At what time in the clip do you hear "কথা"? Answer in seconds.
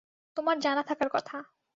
1.11-1.37